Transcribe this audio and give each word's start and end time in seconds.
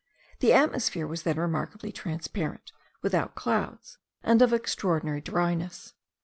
The 0.39 0.51
atmosphere 0.51 1.05
was 1.05 1.21
then 1.21 1.37
remarkably 1.37 1.91
transparent, 1.91 2.71
without 3.03 3.35
clouds, 3.35 3.99
and 4.23 4.41
of 4.41 4.51
extraordinary 4.51 5.21
dryness. 5.21 5.93